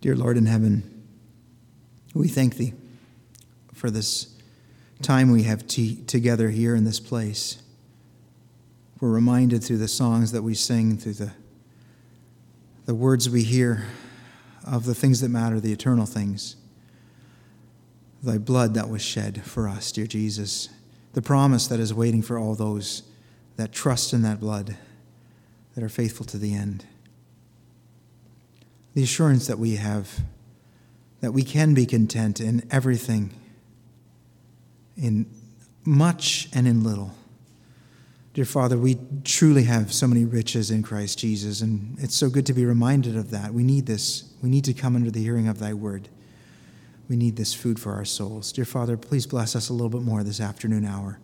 [0.00, 1.04] Dear Lord in heaven,
[2.14, 2.72] we thank Thee
[3.74, 4.34] for this
[5.02, 7.62] time we have t- together here in this place.
[9.00, 11.32] We're reminded through the songs that we sing, through the,
[12.86, 13.86] the words we hear
[14.64, 16.56] of the things that matter, the eternal things.
[18.22, 20.68] Thy blood that was shed for us, dear Jesus,
[21.12, 23.02] the promise that is waiting for all those
[23.56, 24.76] that trust in that blood,
[25.74, 26.84] that are faithful to the end.
[28.98, 30.22] The assurance that we have
[31.20, 33.30] that we can be content in everything,
[34.96, 35.30] in
[35.84, 37.14] much and in little.
[38.34, 42.44] Dear Father, we truly have so many riches in Christ Jesus, and it's so good
[42.46, 43.54] to be reminded of that.
[43.54, 44.32] We need this.
[44.42, 46.08] We need to come under the hearing of Thy word.
[47.08, 48.50] We need this food for our souls.
[48.50, 51.20] Dear Father, please bless us a little bit more this afternoon hour.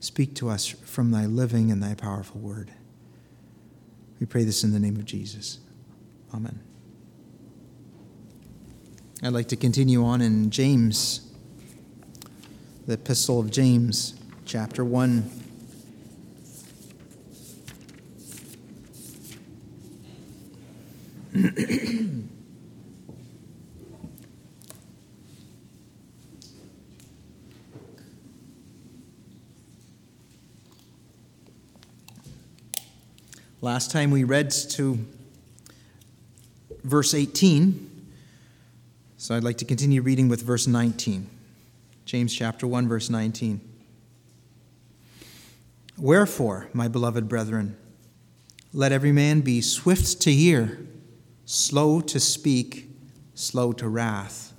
[0.00, 2.72] Speak to us from Thy living and Thy powerful word.
[4.18, 5.60] We pray this in the name of Jesus.
[6.34, 6.58] Amen.
[9.24, 11.32] I'd like to continue on in James,
[12.88, 15.30] the Epistle of James, chapter 1.
[33.60, 34.98] Last time we read to
[36.82, 37.91] verse 18,
[39.22, 41.30] so I'd like to continue reading with verse 19.
[42.06, 43.60] James chapter 1, verse 19.
[45.96, 47.76] Wherefore, my beloved brethren,
[48.72, 50.84] let every man be swift to hear,
[51.44, 52.90] slow to speak,
[53.32, 54.54] slow to wrath.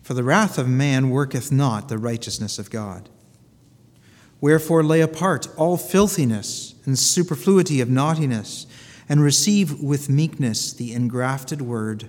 [0.00, 3.10] For the wrath of man worketh not the righteousness of God.
[4.40, 8.66] Wherefore, lay apart all filthiness and superfluity of naughtiness,
[9.10, 12.08] and receive with meekness the engrafted word,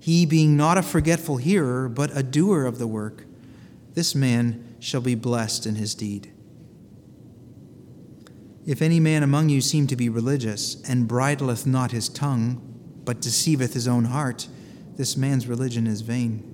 [0.00, 3.26] he being not a forgetful hearer, but a doer of the work,
[3.92, 6.32] this man shall be blessed in his deed.
[8.66, 12.66] If any man among you seem to be religious, and bridleth not his tongue,
[13.04, 14.48] but deceiveth his own heart,
[14.96, 16.46] this man's religion is vain.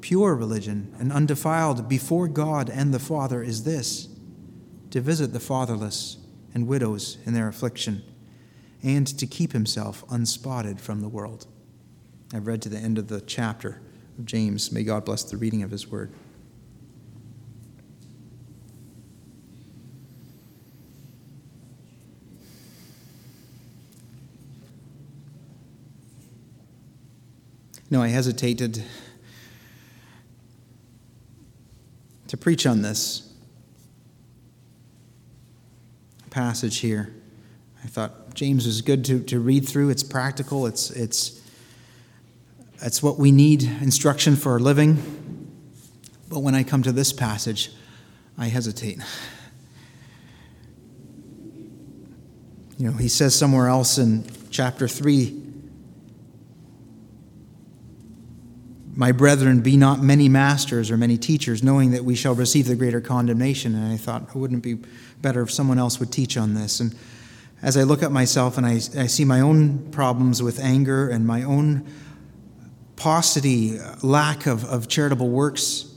[0.00, 4.08] Pure religion and undefiled before God and the Father is this
[4.90, 6.16] to visit the fatherless
[6.54, 8.02] and widows in their affliction,
[8.82, 11.46] and to keep himself unspotted from the world.
[12.34, 13.80] I've read to the end of the chapter
[14.18, 14.72] of James.
[14.72, 16.12] May God bless the reading of his word.
[27.88, 28.82] No, I hesitated
[32.26, 33.32] to preach on this
[36.30, 37.14] passage here.
[37.84, 39.90] I thought James was good to, to read through.
[39.90, 41.40] It's practical, it's, it's,
[42.82, 45.02] it's what we need instruction for our living.
[46.28, 47.70] But when I come to this passage,
[48.36, 48.98] I hesitate.
[52.78, 55.44] You know, he says somewhere else in chapter 3
[58.98, 62.74] My brethren, be not many masters or many teachers, knowing that we shall receive the
[62.74, 63.74] greater condemnation.
[63.74, 64.88] And I thought, wouldn't it be
[65.20, 66.80] better if someone else would teach on this?
[66.80, 66.96] And
[67.60, 71.26] as I look at myself and I, I see my own problems with anger and
[71.26, 71.86] my own
[72.96, 75.92] paucity, lack of, of charitable works,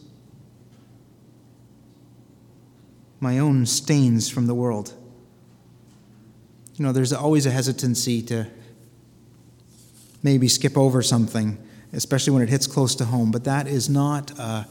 [3.20, 4.94] my own stains from the world.
[6.76, 8.48] You know, there's always a hesitancy to
[10.24, 11.58] maybe skip over something
[11.94, 13.32] especially when it hits close to home.
[13.32, 14.66] But that is not uh,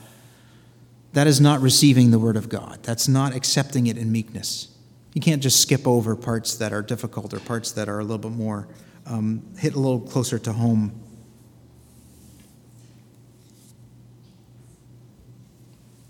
[1.12, 2.80] that is not receiving the word of God.
[2.82, 4.68] That's not accepting it in meekness.
[5.14, 8.18] You can't just skip over parts that are difficult or parts that are a little
[8.18, 8.68] bit more
[9.06, 10.92] um, hit a little closer to home.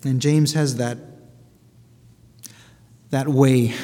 [0.05, 0.99] And James has that
[3.11, 3.75] that way,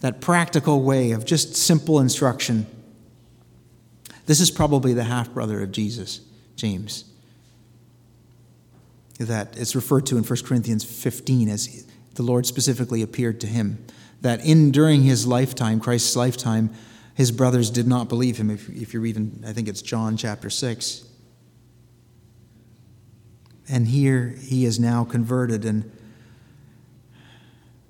[0.00, 2.66] that practical way of just simple instruction.
[4.26, 6.20] This is probably the half brother of Jesus.
[6.56, 7.04] James.
[9.18, 13.84] That it's referred to in 1 Corinthians 15 as the Lord specifically appeared to him.
[14.20, 16.70] That in during his lifetime, Christ's lifetime,
[17.14, 18.50] his brothers did not believe him.
[18.50, 21.04] If, if you're even, I think it's John chapter 6.
[23.70, 25.90] And here he is now converted, and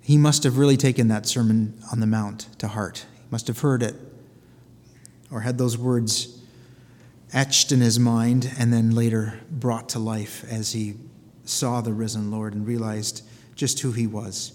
[0.02, 3.06] he must have really taken that Sermon on the Mount to heart.
[3.16, 3.94] He must have heard it
[5.30, 6.42] or had those words
[7.32, 10.96] etched in his mind and then later brought to life as he
[11.44, 13.22] saw the risen Lord and realized
[13.54, 14.52] just who he was.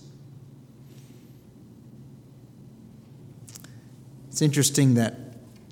[4.27, 5.15] It's interesting that,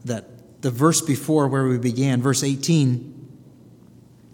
[0.05, 3.12] that the verse before where we began, verse 18,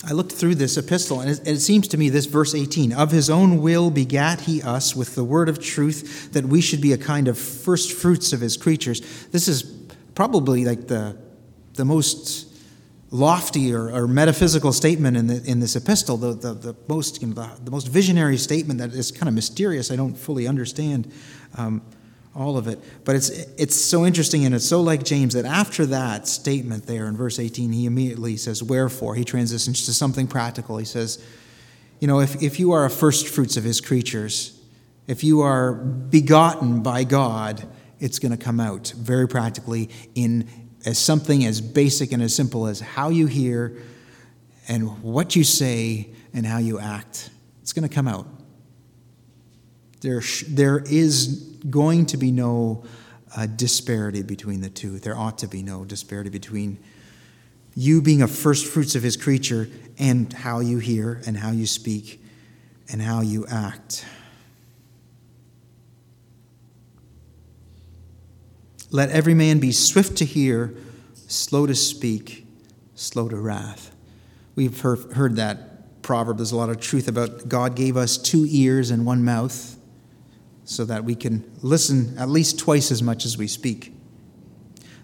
[0.05, 3.11] I looked through this epistle, and it, it, seems to me this verse 18 of
[3.11, 6.93] his own will begat he us with the word of truth, that we should be
[6.93, 9.01] a kind of first fruits of his creatures.
[9.27, 9.63] This is
[10.15, 11.17] probably like the,
[11.73, 12.47] the most
[13.11, 17.27] lofty or, or, metaphysical statement in, the, in this epistle, the, the, the most, you
[17.27, 19.91] know, the, the, most visionary statement that is kind of mysterious.
[19.91, 21.11] I don't fully understand
[21.57, 21.81] um,
[22.35, 22.79] all of it.
[23.05, 27.07] But it's, it's so interesting and it's so like James that after that statement there
[27.07, 29.15] in verse 18, he immediately says, Wherefore?
[29.15, 30.77] He transitions to something practical.
[30.77, 31.23] He says,
[31.99, 34.59] You know, if, if you are a first fruits of his creatures,
[35.07, 37.67] if you are begotten by God,
[37.99, 40.47] it's going to come out very practically in
[40.85, 43.75] as something as basic and as simple as how you hear
[44.67, 47.31] and what you say and how you act.
[47.61, 48.27] It's going to come out.
[50.01, 51.27] There, there is
[51.69, 52.83] going to be no
[53.35, 54.99] uh, disparity between the two.
[54.99, 56.79] There ought to be no disparity between
[57.75, 61.65] you being a first fruits of his creature and how you hear and how you
[61.65, 62.23] speak
[62.91, 64.05] and how you act.
[68.91, 70.73] Let every man be swift to hear,
[71.27, 72.47] slow to speak,
[72.95, 73.95] slow to wrath.
[74.55, 76.37] We've heard, heard that proverb.
[76.37, 79.78] There's a lot of truth about God gave us two ears and one mouth
[80.69, 83.91] so that we can listen at least twice as much as we speak.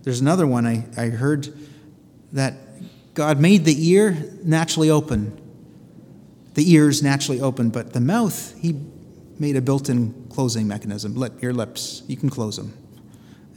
[0.03, 1.51] There's another one I, I heard
[2.33, 2.53] that
[3.15, 5.35] God made the ear naturally open,
[6.53, 8.79] the ears naturally open, but the mouth, He
[9.39, 11.17] made a built in closing mechanism.
[11.41, 12.71] Your lips, you can close them.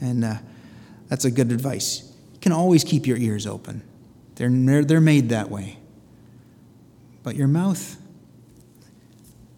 [0.01, 0.35] And uh,
[1.09, 2.11] that's a good advice.
[2.33, 3.83] You can always keep your ears open,
[4.33, 5.77] they're, they're made that way.
[7.21, 7.97] But your mouth,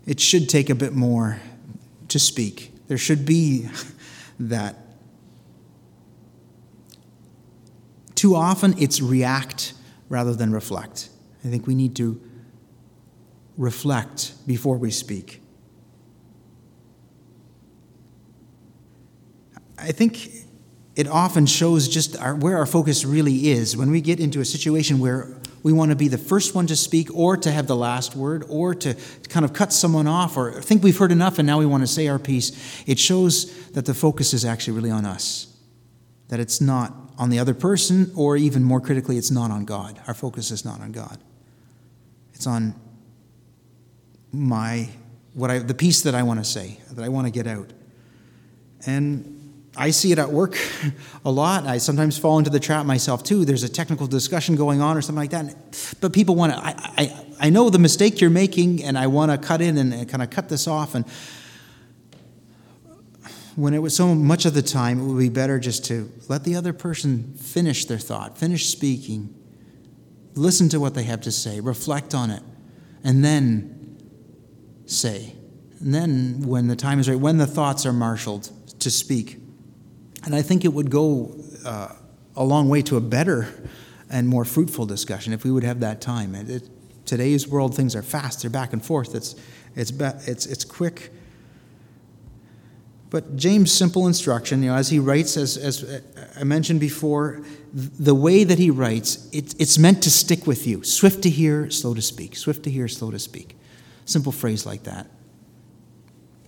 [0.06, 1.40] it should take a bit more
[2.12, 2.74] to speak.
[2.88, 3.68] There should be
[4.40, 4.78] that.
[8.16, 9.74] Too often it's react
[10.10, 11.10] rather than reflect.
[11.44, 12.22] I think we need to
[13.58, 15.42] reflect before we speak.
[19.78, 20.30] I think
[20.96, 24.46] it often shows just our, where our focus really is when we get into a
[24.46, 27.76] situation where we want to be the first one to speak or to have the
[27.76, 28.96] last word or to
[29.30, 31.88] kind of cut someone off or think we've heard enough and now we want to
[31.88, 32.84] say our piece.
[32.88, 35.56] It shows that the focus is actually really on us,
[36.30, 40.02] that it's not on the other person, or even more critically, it's not on God.
[40.08, 41.20] Our focus is not on God.
[42.34, 42.74] It's on
[44.32, 44.90] my
[45.34, 47.72] what I the piece that I want to say, that I want to get out.
[48.86, 49.41] And
[49.76, 50.58] I see it at work
[51.26, 51.66] a lot.
[51.66, 53.46] I sometimes fall into the trap myself too.
[53.46, 55.96] There's a technical discussion going on or something like that.
[56.02, 59.32] But people want to, I, I, I know the mistake you're making and I want
[59.32, 60.94] to cut in and kind of cut this off.
[60.94, 61.06] And
[63.56, 66.44] when it was so much of the time, it would be better just to let
[66.44, 69.34] the other person finish their thought, finish speaking,
[70.36, 72.44] listen to what they have to say, reflect on it,
[73.04, 73.98] and then
[74.86, 75.36] say.
[75.80, 79.41] And then, when the time is right, when the thoughts are marshaled, to speak.
[80.24, 81.36] And I think it would go
[81.66, 81.94] uh,
[82.36, 83.48] a long way to a better
[84.10, 86.36] and more fruitful discussion if we would have that time.
[86.36, 86.70] It, it,
[87.06, 89.36] today's world, things are fast, they're back and forth, it's,
[89.76, 91.12] it's, it's, it's quick.
[93.10, 96.02] But James' simple instruction, you know, as he writes, as, as
[96.38, 97.42] I mentioned before,
[97.74, 100.84] the way that he writes, it, it's meant to stick with you.
[100.84, 102.38] Swift to hear, slow to speak.
[102.38, 103.58] Swift to hear, slow to speak.
[104.06, 105.08] Simple phrase like that.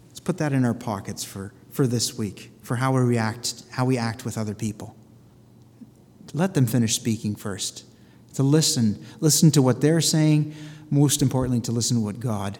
[0.07, 3.83] Let's put that in our pockets for, for this week for how we react, how
[3.83, 4.95] we act with other people.
[6.33, 7.83] Let them finish speaking first.
[8.35, 10.55] To listen, listen to what they're saying,
[10.89, 12.57] most importantly, to listen to what God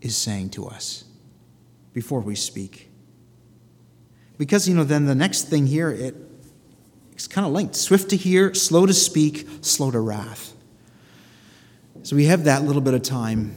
[0.00, 1.04] is saying to us
[1.92, 2.90] before we speak.
[4.38, 6.16] Because, you know, then the next thing here, it,
[7.12, 10.52] it's kind of linked swift to hear, slow to speak, slow to wrath.
[12.02, 13.54] So we have that little bit of time,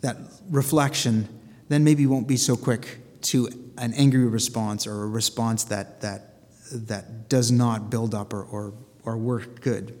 [0.00, 0.16] that
[0.50, 1.28] reflection,
[1.68, 6.00] then maybe you won't be so quick to an angry response or a response that,
[6.00, 6.34] that,
[6.72, 8.72] that does not build up or, or,
[9.04, 9.98] or work good.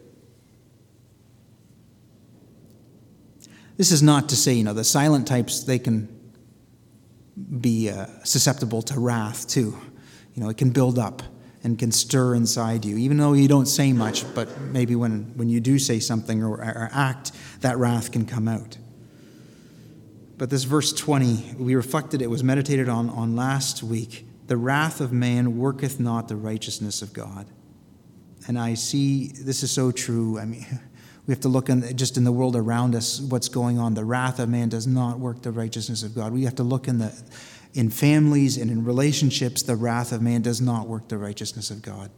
[3.76, 6.08] This is not to say, you know, the silent types, they can
[7.60, 9.76] be uh, susceptible to wrath too.
[10.34, 11.22] You know, it can build up
[11.62, 15.48] and can stir inside you, even though you don't say much, but maybe when, when
[15.48, 18.78] you do say something or, or act, that wrath can come out.
[20.38, 24.26] But this verse 20, we reflected, it was meditated on, on last week.
[24.46, 27.46] The wrath of man worketh not the righteousness of God.
[28.46, 30.38] And I see this is so true.
[30.38, 30.66] I mean,
[31.26, 33.94] we have to look in, just in the world around us, what's going on.
[33.94, 36.32] The wrath of man does not work the righteousness of God.
[36.32, 37.12] We have to look in the
[37.74, 41.82] in families and in relationships, the wrath of man does not work the righteousness of
[41.82, 42.10] God.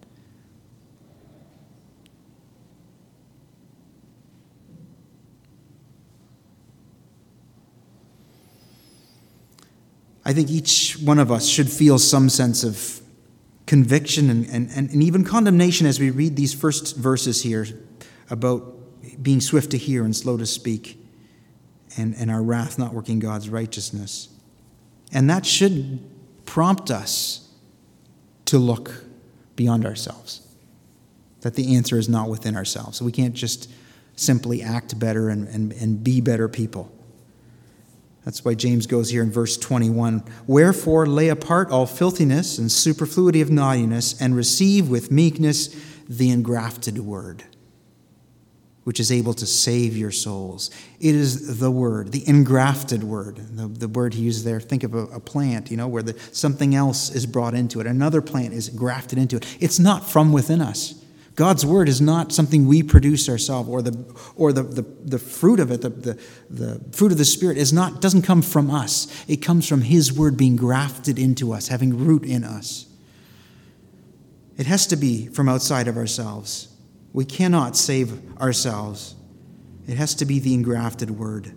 [10.29, 13.01] I think each one of us should feel some sense of
[13.65, 17.67] conviction and, and, and even condemnation as we read these first verses here
[18.29, 18.75] about
[19.23, 21.03] being swift to hear and slow to speak,
[21.97, 24.29] and, and our wrath not working God's righteousness.
[25.15, 26.07] And that should
[26.45, 27.49] prompt us
[28.45, 29.05] to look
[29.57, 30.47] beyond ourselves.
[31.41, 33.01] That the answer is not within ourselves.
[33.01, 33.71] We can't just
[34.15, 36.93] simply act better and, and, and be better people.
[38.25, 43.41] That's why James goes here in verse 21 Wherefore lay apart all filthiness and superfluity
[43.41, 45.75] of naughtiness, and receive with meekness
[46.09, 47.45] the engrafted word
[48.89, 50.71] which is able to save your souls.
[50.99, 53.37] It is the word, the engrafted word.
[53.37, 56.19] The, the word he uses there, think of a, a plant, you know, where the,
[56.33, 57.87] something else is brought into it.
[57.87, 59.57] Another plant is grafted into it.
[59.61, 61.05] It's not from within us.
[61.39, 63.97] God's word is not something we produce ourselves, or the
[64.35, 66.19] or the, the, the fruit of it, the, the,
[66.51, 69.07] the fruit of the Spirit is not doesn't come from us.
[69.29, 72.87] It comes from His word being grafted into us, having root in us.
[74.57, 76.75] It has to be from outside of ourselves.
[77.13, 79.15] We cannot save ourselves.
[79.87, 81.53] It has to be the engrafted word.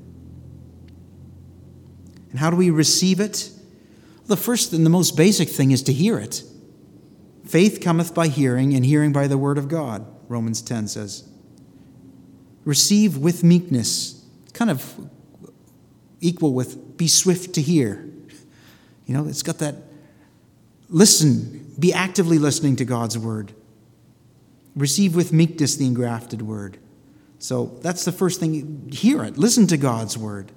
[2.29, 3.49] And how do we receive it?
[4.27, 6.43] The first and the most basic thing is to hear it.
[7.51, 11.27] Faith cometh by hearing, and hearing by the word of God, Romans 10 says.
[12.63, 15.09] Receive with meekness, kind of
[16.21, 18.09] equal with be swift to hear.
[19.05, 19.75] You know, it's got that
[20.87, 23.51] listen, be actively listening to God's word.
[24.73, 26.77] Receive with meekness the engrafted word.
[27.37, 28.87] So that's the first thing.
[28.93, 29.37] Hear it.
[29.37, 30.53] Listen to God's word,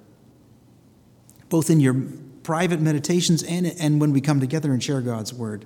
[1.49, 1.95] both in your
[2.43, 5.65] private meditations and, and when we come together and share God's word.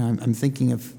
[0.00, 0.94] Know, I'm, I'm thinking of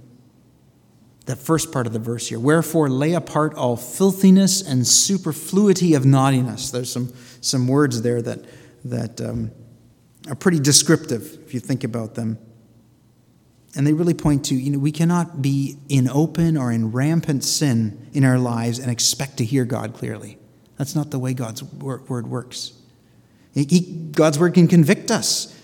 [1.25, 2.39] that first part of the verse here.
[2.39, 6.71] Wherefore, lay apart all filthiness and superfluity of naughtiness.
[6.71, 8.45] There's some, some words there that,
[8.85, 9.51] that um,
[10.27, 12.37] are pretty descriptive if you think about them.
[13.75, 17.43] And they really point to, you know, we cannot be in open or in rampant
[17.43, 20.37] sin in our lives and expect to hear God clearly.
[20.77, 22.73] That's not the way God's word works.
[23.53, 25.57] He, God's word can convict us.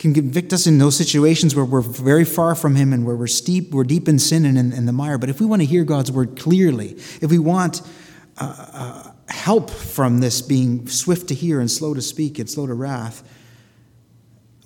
[0.00, 3.26] Can convict us in those situations where we're very far from Him and where we're
[3.26, 5.18] steep, we're deep in sin and in, in the mire.
[5.18, 7.82] But if we want to hear God's word clearly, if we want
[8.38, 12.66] uh, uh, help from this being swift to hear and slow to speak and slow
[12.66, 13.22] to wrath,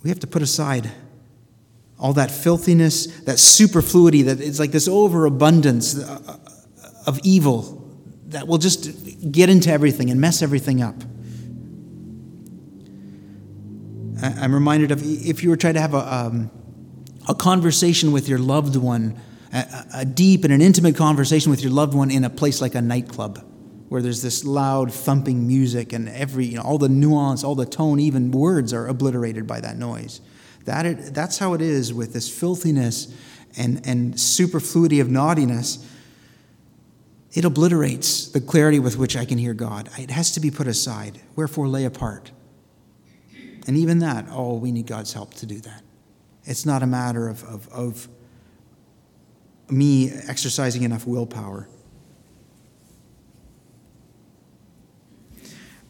[0.05, 0.89] we have to put aside
[1.99, 6.39] all that filthiness, that superfluity, that it's like this overabundance uh,
[7.09, 7.85] of evil
[8.27, 10.95] that will just get into everything and mess everything up.
[14.25, 16.51] I'm reminded of if you were trying to have a, um,
[17.29, 19.21] a conversation with your loved one,
[19.53, 22.75] a, a deep and an intimate conversation with your loved one in a place like
[22.75, 23.45] a nightclub
[23.89, 27.67] where there's this loud thumping music and every you know, all the nuance all the
[27.67, 30.21] tone even words are obliterated by that noise.
[30.65, 33.15] That it, that's how it is with this filthiness
[33.59, 35.87] and, and superfluity of naughtiness.
[37.35, 39.91] It obliterates the clarity with which i can hear god.
[39.99, 41.21] It has to be put aside.
[41.37, 42.31] Wherefore lay apart
[43.67, 45.83] and even that oh we need god's help to do that
[46.45, 48.09] it's not a matter of, of, of
[49.71, 51.69] me exercising enough willpower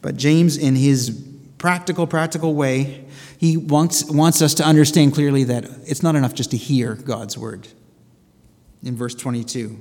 [0.05, 1.09] But James, in his
[1.57, 3.05] practical, practical way,
[3.39, 7.39] he wants, wants us to understand clearly that it's not enough just to hear God's
[7.39, 7.67] word.
[8.83, 9.79] In verse 22,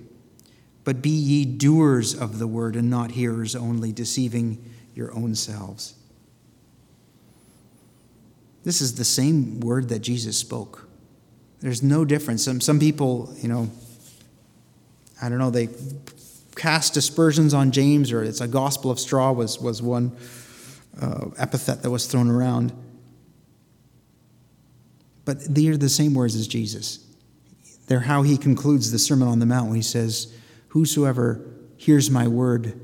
[0.83, 5.95] but be ye doers of the word and not hearers only, deceiving your own selves.
[8.65, 10.89] This is the same word that Jesus spoke.
[11.61, 12.45] There's no difference.
[12.45, 13.71] Some, some people, you know,
[15.23, 15.69] I don't know, they
[16.57, 20.17] cast aspersions on James, or it's a gospel of straw, was, was one
[21.01, 22.73] uh, epithet that was thrown around.
[25.25, 27.07] But they are the same words as Jesus.
[27.87, 30.33] They're how he concludes the Sermon on the Mount when he says,
[30.69, 31.45] Whosoever
[31.77, 32.81] hears my word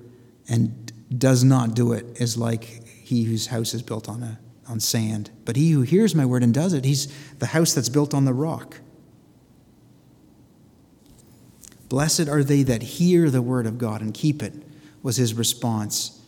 [0.49, 4.39] and does not do it is like he whose house is built on, a,
[4.71, 5.31] on sand.
[5.45, 8.25] But he who hears my word and does it, he's the house that's built on
[8.25, 8.79] the rock.
[11.89, 14.55] Blessed are they that hear the word of God and keep it,
[15.03, 16.21] was his response.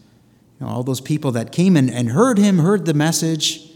[0.58, 3.70] You know, all those people that came and, and heard him, heard the message,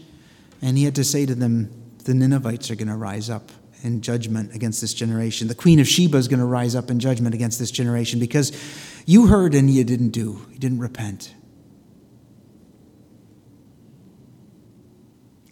[0.61, 1.71] and he had to say to them,
[2.03, 3.51] The Ninevites are going to rise up
[3.83, 5.47] in judgment against this generation.
[5.47, 8.51] The Queen of Sheba is going to rise up in judgment against this generation because
[9.05, 11.33] you heard and you didn't do, you didn't repent.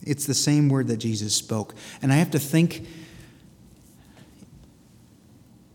[0.05, 1.75] It's the same word that Jesus spoke.
[2.01, 2.87] And I have to think,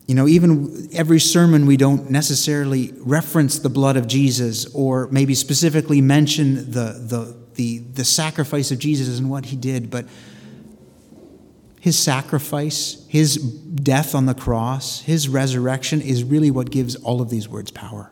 [0.07, 5.35] you know, even every sermon we don't necessarily reference the blood of Jesus or maybe
[5.35, 10.07] specifically mention the, the, the, the sacrifice of Jesus and what he did, but
[11.81, 17.31] his sacrifice, his death on the cross, his resurrection is really what gives all of
[17.31, 18.11] these words power.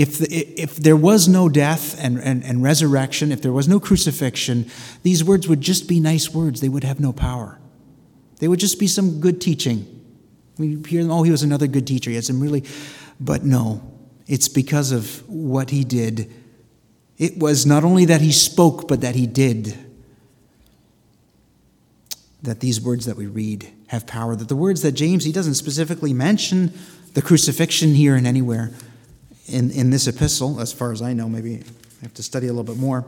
[0.00, 3.78] If, the, if there was no death and, and, and resurrection, if there was no
[3.78, 4.70] crucifixion,
[5.02, 6.62] these words would just be nice words.
[6.62, 7.58] They would have no power.
[8.38, 9.84] They would just be some good teaching.
[10.56, 12.08] We hear oh, he was another good teacher.
[12.08, 12.64] He had some really,
[13.20, 13.82] but no,
[14.26, 16.32] it's because of what he did.
[17.18, 19.76] It was not only that he spoke, but that he did
[22.42, 25.56] that these words that we read have power, that the words that James, he doesn't
[25.56, 26.72] specifically mention
[27.12, 28.70] the crucifixion here and anywhere
[29.50, 31.28] in, in this epistle, as far as I know.
[31.28, 33.04] Maybe I have to study a little bit more.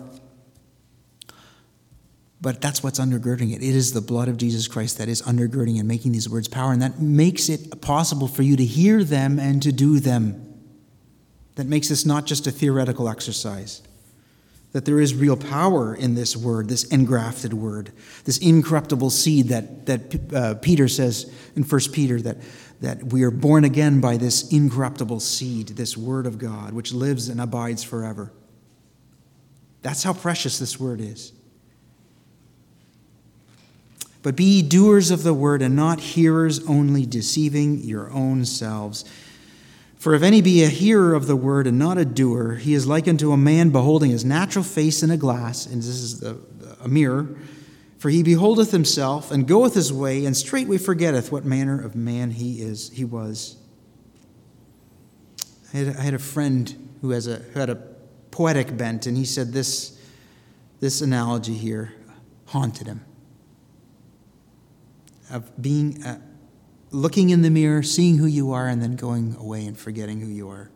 [2.41, 3.63] But that's what's undergirding it.
[3.63, 6.73] It is the blood of Jesus Christ that is undergirding and making these words power,
[6.73, 10.49] and that makes it possible for you to hear them and to do them.
[11.55, 13.83] That makes this not just a theoretical exercise
[14.73, 17.93] that there is real power in this word, this engrafted word,
[18.25, 22.39] this incorruptible seed that, that uh, Peter says in 1 Peter that,
[22.83, 27.29] that we are born again by this incorruptible seed, this word of God, which lives
[27.29, 28.33] and abides forever.
[29.83, 31.33] That's how precious this word is.
[34.23, 39.04] But be doers of the word and not hearers only, deceiving your own selves.
[39.97, 42.89] For if any be a hearer of the word and not a doer, he is
[42.89, 46.37] like unto a man beholding his natural face in a glass, and this is the,
[46.80, 47.28] a mirror.
[48.02, 52.32] For he beholdeth himself and goeth his way, and straightway forgetteth what manner of man
[52.32, 52.91] he is.
[52.91, 53.58] He was.
[55.73, 57.76] I had, I had a friend who has a who had a
[58.32, 59.97] poetic bent, and he said this
[60.80, 61.95] this analogy here
[62.47, 63.04] haunted him
[65.30, 66.02] of being.
[66.02, 66.21] A,
[66.91, 70.26] looking in the mirror, seeing who you are, and then going away and forgetting who
[70.26, 70.72] you are.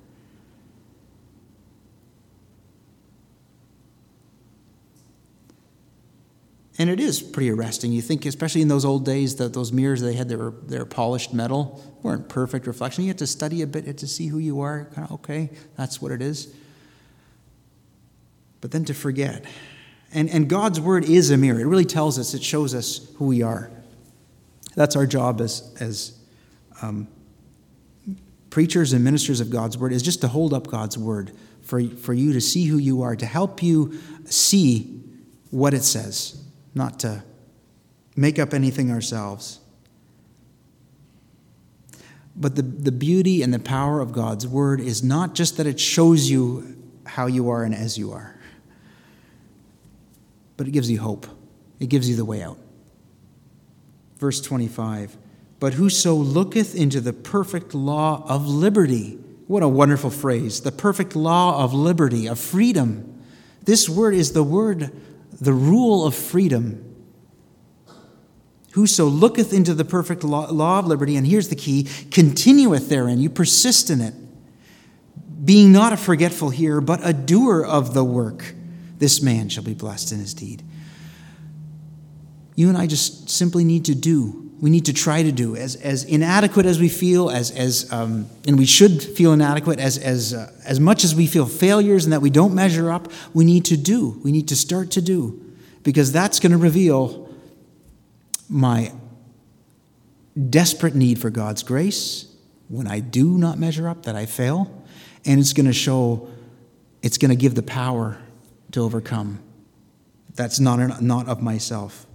[6.79, 7.93] And it is pretty arresting.
[7.93, 10.79] You think, especially in those old days, that those mirrors they had, they were, they
[10.79, 13.05] were polished metal, weren't perfect reflection.
[13.05, 14.85] You have to study a bit to see who you are.
[14.95, 16.55] Kind of, okay, that's what it is.
[18.61, 19.45] But then to forget.
[20.13, 21.61] And, and God's word is a mirror.
[21.61, 23.71] It really tells us, it shows us who we are.
[24.75, 26.19] That's our job as, as
[26.83, 27.09] um,
[28.51, 32.13] preachers and ministers of God's word, is just to hold up God's word for, for
[32.13, 35.03] you to see who you are, to help you see
[35.51, 36.43] what it says,
[36.77, 37.25] not to
[38.15, 39.61] make up anything ourselves.
[42.37, 45.81] But the, the beauty and the power of God's word is not just that it
[45.81, 48.39] shows you how you are and as you are,
[50.59, 51.27] but it gives you hope.
[51.81, 52.59] It gives you the way out.
[54.19, 55.17] Verse 25
[55.61, 61.17] But whoso looketh into the perfect law of liberty, what a wonderful phrase, the perfect
[61.17, 63.15] law of liberty, of freedom.
[63.63, 64.93] This word is the word,
[65.41, 66.83] the rule of freedom.
[68.73, 73.31] Whoso looketh into the perfect law, of liberty, and here's the key continueth therein, you
[73.31, 74.15] persist in it,
[75.45, 78.55] being not a forgetful hearer, but a doer of the work,
[78.99, 80.63] this man shall be blessed in his deed.
[82.57, 84.51] You and I just simply need to do.
[84.61, 85.55] We need to try to do.
[85.55, 89.99] As, as inadequate as we feel, as, as, um, and we should feel inadequate, as,
[89.99, 93.45] as, uh, as much as we feel failures and that we don't measure up, we
[93.45, 94.19] need to do.
[94.25, 95.43] We need to start to do.
[95.83, 97.29] Because that's going to reveal
[98.49, 98.93] my
[100.49, 102.27] desperate need for God's grace
[102.69, 104.85] when I do not measure up, that I fail.
[105.27, 106.31] And it's going to show,
[107.03, 108.19] it's going to give the power
[108.73, 109.41] to overcome.
[110.35, 112.06] That's not, not of myself.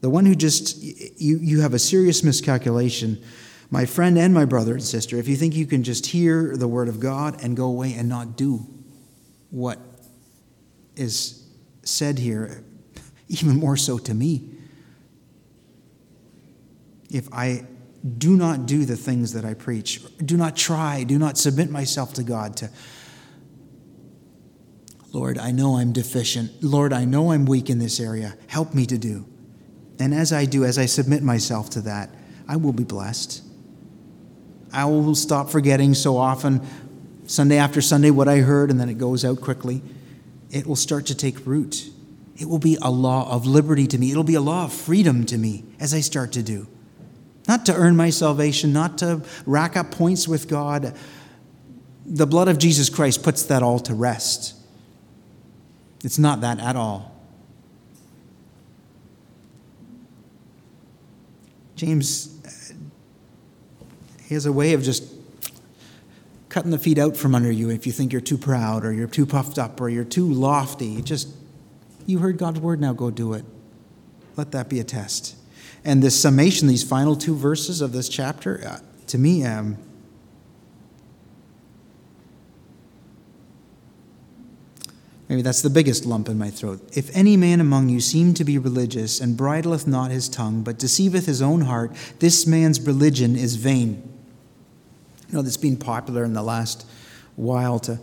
[0.00, 3.22] The one who just, you, you have a serious miscalculation.
[3.70, 6.68] My friend and my brother and sister, if you think you can just hear the
[6.68, 8.66] word of God and go away and not do
[9.50, 9.78] what
[10.96, 11.46] is
[11.82, 12.64] said here,
[13.28, 14.54] even more so to me,
[17.10, 17.66] if I
[18.16, 22.14] do not do the things that I preach, do not try, do not submit myself
[22.14, 22.70] to God to
[25.12, 26.62] Lord, I know I'm deficient.
[26.62, 28.36] Lord, I know I'm weak in this area.
[28.46, 29.26] Help me to do.
[29.98, 32.10] And as I do, as I submit myself to that,
[32.46, 33.42] I will be blessed.
[34.72, 36.64] I will stop forgetting so often,
[37.26, 39.82] Sunday after Sunday, what I heard, and then it goes out quickly.
[40.50, 41.90] It will start to take root.
[42.36, 44.10] It will be a law of liberty to me.
[44.10, 46.68] It'll be a law of freedom to me as I start to do.
[47.48, 50.94] Not to earn my salvation, not to rack up points with God.
[52.06, 54.54] The blood of Jesus Christ puts that all to rest.
[56.04, 57.17] It's not that at all.
[61.78, 62.36] James,
[64.26, 65.04] he has a way of just
[66.48, 69.06] cutting the feet out from under you if you think you're too proud or you're
[69.06, 71.00] too puffed up or you're too lofty.
[71.02, 71.28] Just,
[72.04, 73.44] you heard God's word, now go do it.
[74.36, 75.36] Let that be a test.
[75.84, 79.78] And this summation, these final two verses of this chapter, uh, to me, um,
[85.28, 86.80] Maybe that's the biggest lump in my throat.
[86.96, 90.78] If any man among you seem to be religious and bridleth not his tongue, but
[90.78, 94.02] deceiveth his own heart, this man's religion is vain.
[95.28, 96.86] You know, that's been popular in the last
[97.36, 98.00] while to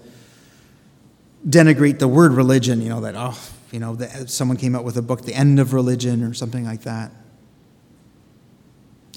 [1.48, 3.38] denigrate the word religion, you know, that, oh,
[3.72, 6.84] you know, someone came out with a book, The End of Religion, or something like
[6.84, 7.12] that.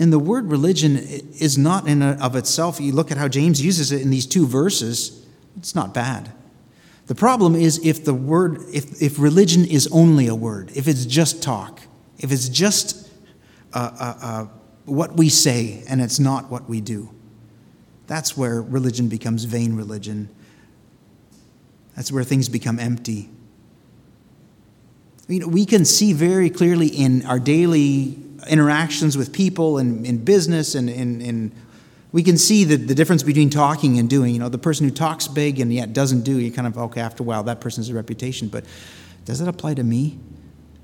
[0.00, 3.92] And the word religion is not in of itself, you look at how James uses
[3.92, 5.26] it in these two verses,
[5.58, 6.32] it's not bad.
[7.08, 11.06] The problem is if the word, if, if religion is only a word, if it's
[11.06, 11.80] just talk,
[12.18, 13.10] if it's just
[13.72, 14.46] uh, uh, uh,
[14.84, 17.08] what we say and it's not what we do.
[18.06, 20.28] That's where religion becomes vain religion.
[21.96, 23.30] That's where things become empty.
[25.28, 28.18] You know, we can see very clearly in our daily
[28.48, 31.52] interactions with people and in business and in, in
[32.10, 34.32] we can see the, the difference between talking and doing.
[34.32, 37.00] You know, the person who talks big and yet doesn't do, you kind of, okay,
[37.00, 38.48] after a while, that person has a reputation.
[38.48, 38.64] But
[39.24, 40.18] does it apply to me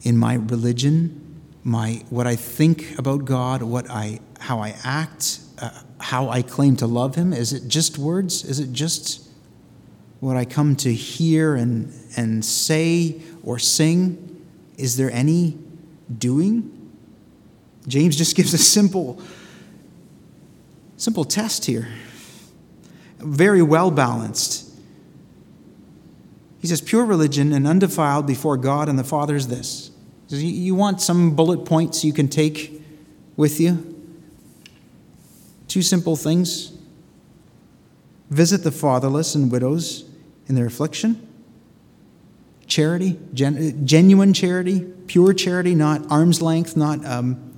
[0.03, 5.71] in my religion, my what I think about God, what I, how I act, uh,
[5.99, 7.33] how I claim to love Him?
[7.33, 8.45] Is it just words?
[8.45, 9.27] Is it just
[10.21, 14.45] what I come to hear and, and say or sing?
[14.77, 15.57] Is there any
[16.19, 16.71] doing?
[17.87, 19.23] James just gives a simple
[20.97, 21.89] Simple test here.
[23.19, 24.71] Very well balanced.
[26.61, 29.91] He says, pure religion and undefiled before God and the Father is this.
[30.29, 32.81] Says, you want some bullet points you can take
[33.37, 33.95] with you?
[35.69, 36.73] Two simple things.
[38.31, 40.09] Visit the fatherless and widows
[40.47, 41.29] in their affliction.
[42.67, 47.53] Charity, gen- genuine charity, pure charity, not arm's length, not um,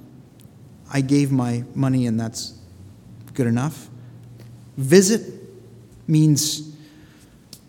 [0.92, 2.56] I gave my money and that's
[3.37, 3.88] good enough.
[4.77, 5.33] Visit
[6.09, 6.75] means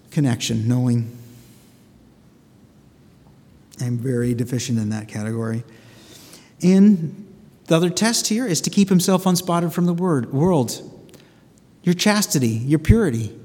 [0.10, 1.16] connection, knowing.
[3.80, 5.64] I'm very deficient in that category.
[6.64, 7.28] And
[7.66, 10.82] the other test here is to keep himself unspotted from the word, world.
[11.84, 13.38] Your chastity, your purity.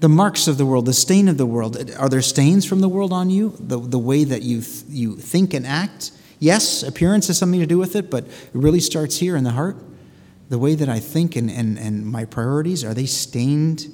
[0.00, 1.90] The marks of the world, the stain of the world.
[1.96, 3.54] Are there stains from the world on you?
[3.58, 6.10] The, the way that you, th- you think and act?
[6.38, 9.52] Yes, appearance has something to do with it, but it really starts here in the
[9.52, 9.76] heart
[10.48, 13.86] the way that I think and, and, and my priorities, are they stained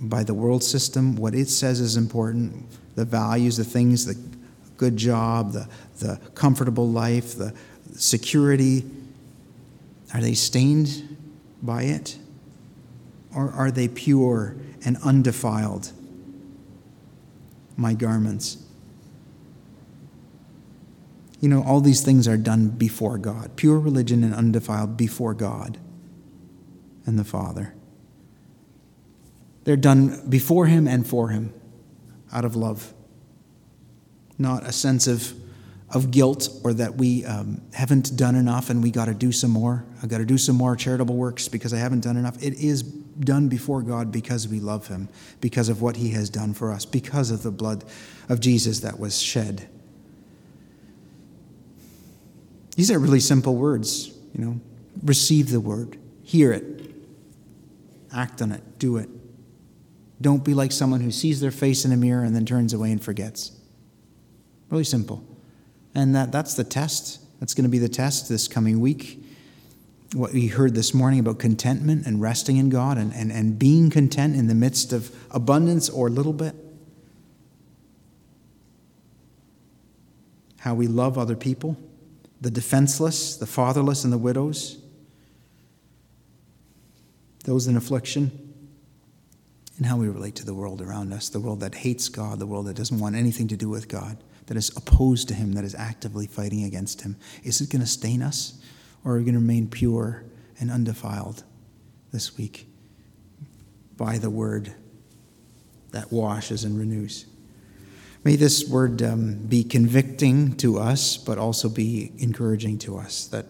[0.00, 1.16] by the world system?
[1.16, 4.14] What it says is important, the values, the things, the
[4.76, 7.54] good job, the, the comfortable life, the
[7.94, 8.84] security,
[10.12, 11.16] are they stained
[11.62, 12.18] by it?
[13.34, 15.92] Or are they pure and undefiled?
[17.76, 18.63] My garments.
[21.40, 25.78] You know, all these things are done before God pure religion and undefiled before God
[27.06, 27.74] and the Father.
[29.64, 31.52] They're done before Him and for Him
[32.32, 32.92] out of love,
[34.38, 35.32] not a sense of,
[35.90, 39.50] of guilt or that we um, haven't done enough and we got to do some
[39.50, 39.84] more.
[40.02, 42.42] I've got to do some more charitable works because I haven't done enough.
[42.42, 45.08] It is done before God because we love Him,
[45.40, 47.84] because of what He has done for us, because of the blood
[48.28, 49.68] of Jesus that was shed.
[52.74, 54.60] These are really simple words, you know.
[55.02, 56.64] Receive the word, hear it,
[58.12, 59.08] act on it, do it.
[60.20, 62.92] Don't be like someone who sees their face in a mirror and then turns away
[62.92, 63.52] and forgets.
[64.70, 65.24] Really simple.
[65.94, 67.20] And that, that's the test.
[67.40, 69.20] That's going to be the test this coming week.
[70.14, 73.90] What we heard this morning about contentment and resting in God and, and, and being
[73.90, 76.54] content in the midst of abundance or a little bit.
[80.58, 81.76] How we love other people
[82.44, 84.76] the defenseless, the fatherless, and the widows,
[87.44, 88.30] those in affliction.
[89.76, 92.46] and how we relate to the world around us, the world that hates God, the
[92.46, 95.64] world that doesn't want anything to do with God, that is opposed to Him, that
[95.64, 97.16] is actively fighting against Him.
[97.42, 98.60] Is it going to stain us,
[99.04, 100.22] or are we going to remain pure
[100.60, 101.42] and undefiled
[102.12, 102.68] this week
[103.96, 104.72] by the word
[105.90, 107.26] that washes and renews?
[108.24, 113.46] May this word um, be convicting to us, but also be encouraging to us that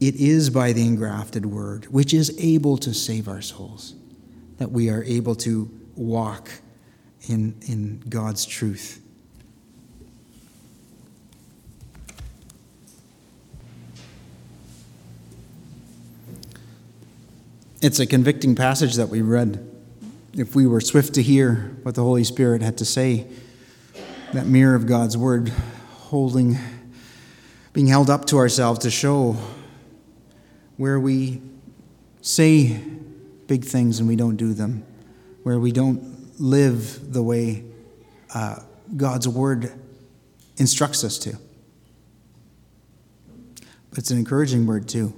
[0.00, 3.94] it is by the engrafted word, which is able to save our souls,
[4.58, 6.50] that we are able to walk
[7.26, 9.00] in, in God's truth.
[17.80, 19.68] It's a convicting passage that we read.
[20.34, 23.26] If we were swift to hear what the Holy Spirit had to say,
[24.32, 25.50] that mirror of God's word
[25.90, 26.56] holding,
[27.74, 29.36] being held up to ourselves to show
[30.78, 31.42] where we
[32.22, 32.80] say
[33.46, 34.84] big things and we don't do them,
[35.42, 37.62] where we don't live the way
[38.34, 38.60] uh,
[38.96, 39.70] God's word
[40.56, 41.36] instructs us to.
[43.90, 45.12] But it's an encouraging word, too.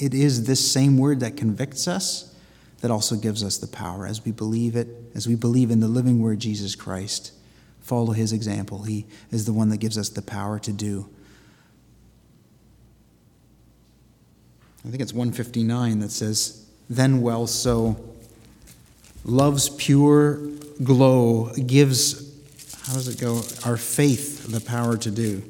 [0.00, 2.34] It is this same word that convicts us
[2.80, 5.88] that also gives us the power as we believe it, as we believe in the
[5.88, 7.32] living word, Jesus Christ
[7.88, 8.82] follow his example.
[8.82, 11.08] He is the one that gives us the power to do.
[14.84, 17.96] I think it's 159 that says, Then well so.
[19.24, 20.36] Love's pure
[20.84, 22.30] glow gives,
[22.86, 23.42] how does it go?
[23.64, 25.42] Our faith the power to do.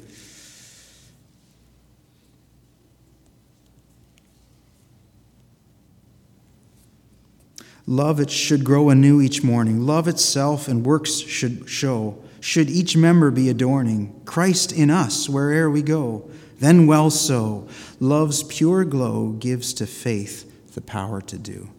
[7.85, 9.85] Love it should grow anew each morning.
[9.85, 15.69] Love itself and works should show should each member be adorning Christ in us where'er
[15.69, 16.29] we go.
[16.59, 17.67] Then well so,
[17.99, 21.69] love's pure glow gives to faith the power to do.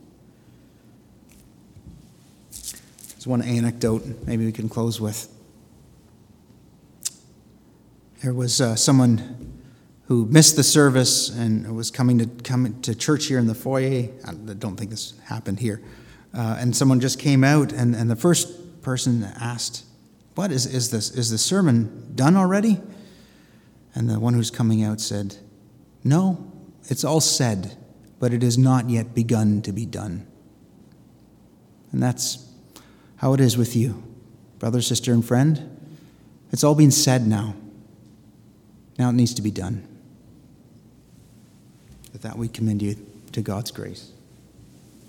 [2.50, 5.28] There's one anecdote maybe we can close with.
[8.22, 9.60] There was uh, someone
[10.06, 14.08] who missed the service and was coming to come to church here in the foyer.
[14.26, 15.80] I don't think this happened here.
[16.34, 19.84] Uh, and someone just came out, and, and the first person asked,
[20.40, 21.10] what is, is this?
[21.10, 22.80] Is the sermon done already?
[23.94, 25.36] And the one who's coming out said,
[26.02, 26.50] No,
[26.88, 27.76] it's all said,
[28.18, 30.26] but it has not yet begun to be done.
[31.92, 32.50] And that's
[33.16, 34.02] how it is with you,
[34.58, 35.78] brother, sister, and friend.
[36.52, 37.54] It's all been said now.
[38.98, 39.86] Now it needs to be done.
[42.14, 42.96] With that, we commend you
[43.32, 44.10] to God's grace.